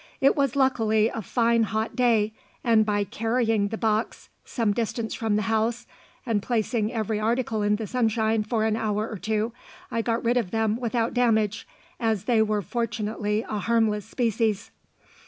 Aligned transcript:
It 0.19 0.35
was 0.35 0.55
luckily 0.55 1.09
a 1.09 1.21
fine 1.21 1.61
hot 1.61 1.95
day, 1.95 2.33
and 2.63 2.87
by 2.87 3.03
carrying 3.03 3.67
the 3.67 3.77
box 3.77 4.29
some 4.43 4.73
distance 4.73 5.13
from 5.13 5.35
the 5.35 5.43
house, 5.43 5.85
and 6.25 6.41
placing 6.41 6.91
every 6.91 7.19
article 7.19 7.61
in 7.61 7.75
the 7.75 7.85
sunshine 7.85 8.41
for 8.43 8.65
an 8.65 8.75
hour 8.75 9.07
or 9.07 9.19
two, 9.19 9.53
I 9.91 10.01
got 10.01 10.25
rid 10.25 10.37
of 10.37 10.49
them 10.49 10.75
without 10.77 11.13
damage, 11.13 11.67
as 11.99 12.23
they 12.23 12.41
were 12.41 12.63
fortunately 12.63 13.45
a 13.47 13.59
harmless 13.59 14.05
species. 14.07 14.71